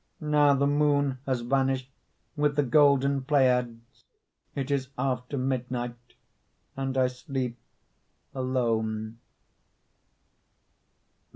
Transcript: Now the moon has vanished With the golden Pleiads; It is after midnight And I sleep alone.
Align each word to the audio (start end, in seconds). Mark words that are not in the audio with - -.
Now 0.19 0.55
the 0.55 0.65
moon 0.65 1.19
has 1.27 1.41
vanished 1.41 1.91
With 2.35 2.55
the 2.55 2.63
golden 2.63 3.21
Pleiads; 3.21 4.05
It 4.55 4.71
is 4.71 4.87
after 4.97 5.37
midnight 5.37 6.15
And 6.75 6.97
I 6.97 7.05
sleep 7.05 7.59
alone. 8.33 9.19